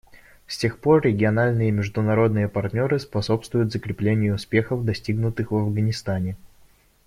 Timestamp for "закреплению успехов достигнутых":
3.71-5.51